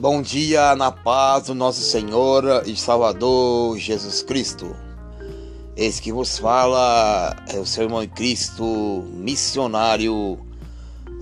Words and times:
Bom 0.00 0.22
dia 0.22 0.74
na 0.76 0.90
paz 0.90 1.48
do 1.48 1.54
nosso 1.54 1.82
Senhor 1.82 2.62
e 2.64 2.74
Salvador 2.74 3.76
Jesus 3.76 4.22
Cristo. 4.22 4.74
Esse 5.76 6.00
que 6.00 6.10
vos 6.10 6.38
fala 6.38 7.36
é 7.46 7.58
o 7.58 7.66
seu 7.66 7.82
irmão 7.84 8.02
em 8.02 8.08
Cristo, 8.08 8.64
missionário 9.12 10.38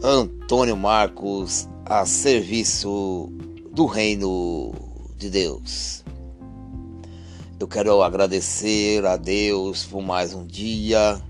Antônio 0.00 0.76
Marcos, 0.76 1.68
a 1.84 2.06
serviço 2.06 3.32
do 3.72 3.84
Reino 3.84 4.72
de 5.16 5.28
Deus. 5.28 6.04
Eu 7.58 7.66
quero 7.66 8.00
agradecer 8.00 9.04
a 9.04 9.16
Deus 9.16 9.86
por 9.86 10.02
mais 10.02 10.32
um 10.32 10.46
dia. 10.46 11.20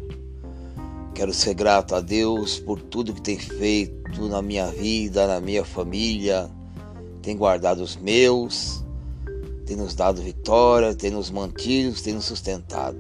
Quero 1.14 1.32
ser 1.32 1.54
grato 1.54 1.94
a 1.94 2.02
Deus 2.02 2.58
por 2.58 2.78
tudo 2.78 3.14
que 3.14 3.22
tem 3.22 3.38
feito 3.38 4.28
na 4.28 4.42
minha 4.42 4.66
vida, 4.66 5.26
na 5.26 5.40
minha 5.40 5.64
família 5.64 6.57
tem 7.22 7.36
guardado 7.36 7.82
os 7.82 7.96
meus, 7.96 8.84
tem 9.66 9.76
nos 9.76 9.94
dado 9.94 10.22
vitória, 10.22 10.94
tem 10.94 11.10
nos 11.10 11.30
mantido, 11.30 12.00
tem 12.00 12.14
nos 12.14 12.24
sustentado. 12.24 12.98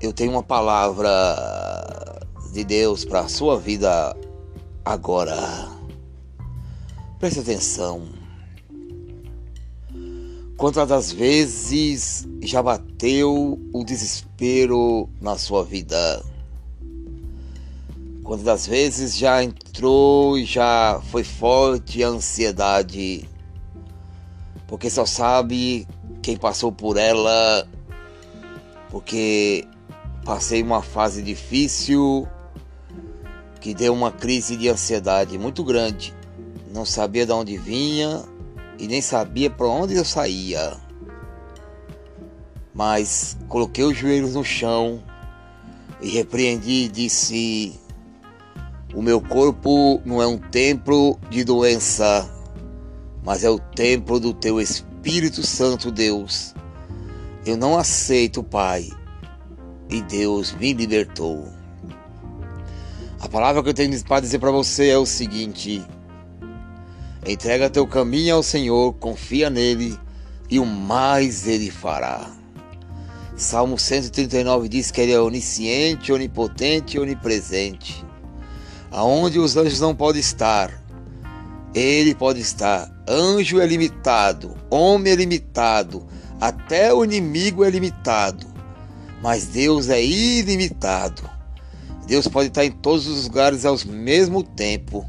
Eu 0.00 0.12
tenho 0.12 0.32
uma 0.32 0.42
palavra 0.42 2.24
de 2.52 2.62
Deus 2.64 3.04
para 3.04 3.20
a 3.20 3.28
sua 3.28 3.58
vida 3.58 4.16
agora. 4.84 5.68
Preste 7.18 7.40
atenção. 7.40 8.02
Quantas 10.56 10.88
das 10.88 11.10
vezes 11.10 12.28
já 12.42 12.62
bateu 12.62 13.58
o 13.72 13.84
desespero 13.84 15.08
na 15.20 15.36
sua 15.36 15.64
vida? 15.64 16.22
Quantas 18.24 18.44
das 18.46 18.66
vezes 18.66 19.14
já 19.14 19.44
entrou 19.44 20.38
e 20.38 20.46
já 20.46 20.98
foi 21.10 21.22
forte 21.22 22.02
a 22.02 22.08
ansiedade? 22.08 23.28
Porque 24.66 24.88
só 24.88 25.04
sabe 25.04 25.86
quem 26.22 26.34
passou 26.34 26.72
por 26.72 26.96
ela. 26.96 27.68
Porque 28.88 29.68
passei 30.24 30.62
uma 30.62 30.80
fase 30.80 31.22
difícil 31.22 32.26
que 33.60 33.74
deu 33.74 33.92
uma 33.92 34.10
crise 34.10 34.56
de 34.56 34.70
ansiedade 34.70 35.38
muito 35.38 35.62
grande. 35.62 36.14
Não 36.72 36.86
sabia 36.86 37.26
de 37.26 37.32
onde 37.32 37.58
vinha 37.58 38.24
e 38.78 38.88
nem 38.88 39.02
sabia 39.02 39.50
para 39.50 39.66
onde 39.66 39.96
eu 39.96 40.04
saía. 40.04 40.78
Mas 42.74 43.36
coloquei 43.48 43.84
os 43.84 43.94
joelhos 43.94 44.34
no 44.34 44.42
chão 44.42 45.02
e 46.00 46.08
repreendi 46.08 46.84
e 46.84 46.88
disse: 46.88 47.83
o 48.94 49.02
meu 49.02 49.20
corpo 49.20 50.00
não 50.04 50.22
é 50.22 50.26
um 50.26 50.38
templo 50.38 51.18
de 51.28 51.42
doença, 51.42 52.30
mas 53.24 53.42
é 53.42 53.50
o 53.50 53.58
templo 53.58 54.20
do 54.20 54.32
teu 54.32 54.60
Espírito 54.60 55.42
Santo, 55.42 55.90
Deus. 55.90 56.54
Eu 57.44 57.56
não 57.56 57.76
aceito, 57.76 58.40
Pai, 58.40 58.88
e 59.90 60.00
Deus 60.00 60.54
me 60.54 60.72
libertou. 60.72 61.48
A 63.18 63.28
palavra 63.28 63.64
que 63.64 63.70
eu 63.70 63.74
tenho 63.74 64.00
para 64.04 64.20
dizer 64.20 64.38
para 64.38 64.52
você 64.52 64.90
é 64.90 64.96
o 64.96 65.04
seguinte: 65.04 65.84
entrega 67.26 67.68
teu 67.68 67.88
caminho 67.88 68.36
ao 68.36 68.44
Senhor, 68.44 68.92
confia 68.94 69.50
nele 69.50 69.98
e 70.48 70.60
o 70.60 70.64
mais 70.64 71.48
ele 71.48 71.68
fará. 71.68 72.30
Salmo 73.36 73.76
139 73.76 74.68
diz 74.68 74.92
que 74.92 75.00
ele 75.00 75.10
é 75.10 75.20
onisciente, 75.20 76.12
onipotente 76.12 76.96
e 76.96 77.00
onipresente 77.00 78.04
aonde 78.94 79.40
os 79.40 79.56
anjos 79.56 79.80
não 79.80 79.92
podem 79.94 80.20
estar. 80.20 80.70
Ele 81.74 82.14
pode 82.14 82.40
estar. 82.40 82.88
Anjo 83.08 83.60
é 83.60 83.66
limitado, 83.66 84.54
homem 84.70 85.12
é 85.12 85.16
limitado, 85.16 86.06
até 86.40 86.94
o 86.94 87.04
inimigo 87.04 87.64
é 87.64 87.70
limitado. 87.70 88.46
Mas 89.20 89.46
Deus 89.46 89.88
é 89.88 90.02
ilimitado. 90.02 91.28
Deus 92.06 92.28
pode 92.28 92.48
estar 92.48 92.64
em 92.64 92.70
todos 92.70 93.06
os 93.08 93.24
lugares 93.24 93.64
ao 93.64 93.76
mesmo 93.84 94.42
tempo. 94.42 95.04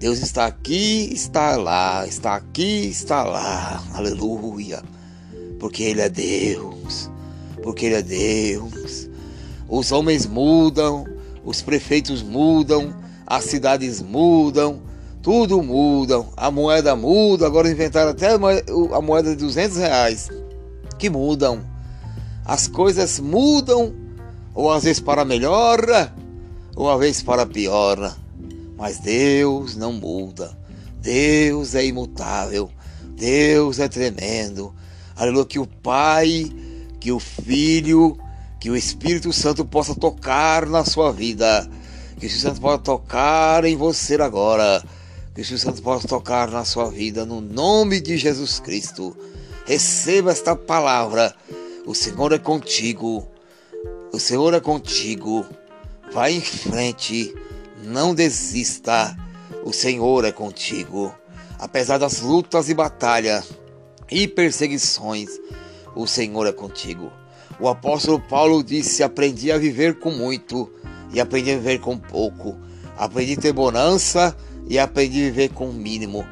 Deus 0.00 0.18
está 0.18 0.46
aqui, 0.46 1.08
está 1.12 1.56
lá, 1.56 2.04
está 2.06 2.34
aqui, 2.34 2.88
está 2.88 3.22
lá. 3.22 3.84
Aleluia. 3.94 4.82
Porque 5.60 5.84
Ele 5.84 6.00
é 6.00 6.08
Deus. 6.08 7.08
Porque 7.62 7.86
Ele 7.86 7.94
é 7.94 8.02
Deus. 8.02 9.08
Os 9.68 9.92
homens 9.92 10.26
mudam, 10.26 11.06
os 11.44 11.62
prefeitos 11.62 12.22
mudam, 12.22 13.01
as 13.32 13.44
cidades 13.44 14.02
mudam, 14.02 14.82
tudo 15.22 15.62
muda, 15.62 16.22
a 16.36 16.50
moeda 16.50 16.94
muda, 16.94 17.46
agora 17.46 17.70
inventaram 17.70 18.10
até 18.10 18.34
a 18.34 19.00
moeda 19.00 19.30
de 19.30 19.36
200 19.36 19.78
reais, 19.78 20.28
que 20.98 21.08
mudam. 21.08 21.64
As 22.44 22.68
coisas 22.68 23.18
mudam, 23.18 23.94
ou 24.54 24.70
às 24.70 24.84
vezes 24.84 25.00
para 25.00 25.24
melhor, 25.24 25.80
ou 26.76 26.90
às 26.90 27.00
vezes 27.00 27.22
para 27.22 27.46
pior. 27.46 28.14
Mas 28.76 28.98
Deus 28.98 29.76
não 29.76 29.94
muda. 29.94 30.54
Deus 31.00 31.74
é 31.74 31.86
imutável. 31.86 32.70
Deus 33.16 33.78
é 33.78 33.88
tremendo. 33.88 34.74
Aleluia, 35.16 35.46
que 35.46 35.58
o 35.58 35.66
Pai, 35.66 36.52
que 37.00 37.10
o 37.10 37.18
Filho, 37.18 38.18
que 38.60 38.68
o 38.68 38.76
Espírito 38.76 39.32
Santo 39.32 39.64
possa 39.64 39.94
tocar 39.94 40.66
na 40.66 40.84
sua 40.84 41.10
vida 41.10 41.66
que 42.18 42.24
o 42.24 42.28
Espírito 42.28 42.40
Santo 42.40 42.60
possa 42.60 42.78
tocar 42.78 43.64
em 43.64 43.76
você 43.76 44.14
agora. 44.14 44.82
Que 45.34 45.40
o 45.40 45.42
Espírito 45.42 45.64
Santo 45.64 45.82
possa 45.82 46.08
tocar 46.08 46.50
na 46.50 46.64
sua 46.64 46.90
vida, 46.90 47.24
no 47.24 47.40
nome 47.40 48.00
de 48.00 48.16
Jesus 48.16 48.60
Cristo. 48.60 49.16
Receba 49.66 50.30
esta 50.30 50.54
palavra. 50.54 51.34
O 51.86 51.94
Senhor 51.94 52.32
é 52.32 52.38
contigo. 52.38 53.26
O 54.12 54.18
Senhor 54.18 54.54
é 54.54 54.60
contigo. 54.60 55.46
Vai 56.12 56.34
em 56.34 56.40
frente. 56.40 57.34
Não 57.82 58.14
desista. 58.14 59.16
O 59.64 59.72
Senhor 59.72 60.24
é 60.24 60.32
contigo. 60.32 61.14
Apesar 61.58 61.98
das 61.98 62.20
lutas 62.20 62.68
e 62.68 62.74
batalhas 62.74 63.52
e 64.10 64.26
perseguições, 64.26 65.30
o 65.94 66.06
Senhor 66.06 66.46
é 66.46 66.52
contigo. 66.52 67.12
O 67.60 67.68
apóstolo 67.68 68.18
Paulo 68.20 68.62
disse: 68.62 69.02
Aprendi 69.02 69.52
a 69.52 69.58
viver 69.58 69.98
com 69.98 70.10
muito 70.10 70.68
e 71.12 71.20
aprendi 71.20 71.50
a 71.52 71.56
viver 71.56 71.78
com 71.78 71.98
pouco. 71.98 72.56
Aprendi 72.96 73.34
a 73.34 73.36
ter 73.36 73.52
bonança 73.52 74.36
e 74.68 74.78
aprendi 74.78 75.20
a 75.20 75.24
viver 75.24 75.48
com 75.50 75.68
o 75.68 75.72
mínimo. 75.72 76.24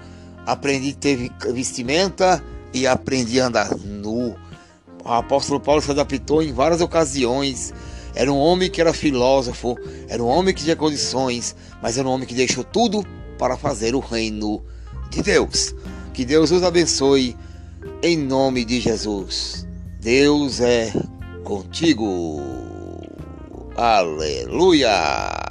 Aprendi 0.47 0.91
a 0.91 1.01
ter 1.01 1.31
vestimenta 1.53 2.43
e 2.73 2.87
aprendi 2.87 3.41
a 3.41 3.47
andar 3.47 3.77
nu. 3.77 4.37
O 5.05 5.09
apóstolo 5.09 5.61
Paulo 5.61 5.81
se 5.81 5.91
adaptou 5.91 6.43
em 6.43 6.53
várias 6.53 6.81
ocasiões. 6.81 7.73
Era 8.15 8.33
um 8.33 8.39
homem 8.39 8.71
que 8.71 8.81
era 8.81 8.93
filósofo, 8.93 9.77
era 10.09 10.23
um 10.23 10.27
homem 10.27 10.53
que 10.53 10.65
tinha 10.65 10.77
condições, 10.77 11.55
mas 11.81 11.97
era 11.97 12.09
um 12.09 12.11
homem 12.11 12.27
que 12.27 12.35
deixou 12.35 12.65
tudo 12.65 13.05
para 13.39 13.57
fazer 13.57 13.95
o 13.95 14.01
reino 14.01 14.63
de 15.11 15.23
Deus. 15.23 15.75
Que 16.13 16.25
Deus 16.25 16.51
os 16.51 16.63
abençoe 16.63 17.37
em 18.03 18.19
nome 18.19 18.65
de 18.65 18.81
Jesus. 18.81 19.67
Deus 20.01 20.61
é 20.61 20.93
contigo. 21.45 22.70
Aleluia! 23.81 25.50